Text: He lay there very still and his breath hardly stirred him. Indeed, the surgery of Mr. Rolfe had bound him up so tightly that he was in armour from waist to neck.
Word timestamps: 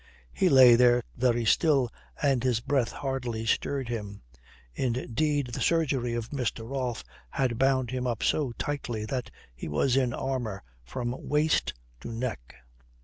He 0.33 0.49
lay 0.49 0.73
there 0.75 1.03
very 1.15 1.45
still 1.45 1.91
and 2.19 2.43
his 2.43 2.59
breath 2.59 2.91
hardly 2.91 3.45
stirred 3.45 3.87
him. 3.87 4.23
Indeed, 4.73 5.49
the 5.53 5.61
surgery 5.61 6.15
of 6.15 6.31
Mr. 6.31 6.67
Rolfe 6.67 7.03
had 7.29 7.59
bound 7.59 7.91
him 7.91 8.07
up 8.07 8.23
so 8.23 8.51
tightly 8.53 9.05
that 9.05 9.29
he 9.55 9.67
was 9.67 9.95
in 9.95 10.11
armour 10.11 10.63
from 10.85 11.15
waist 11.29 11.75
to 11.99 12.11
neck. 12.11 12.55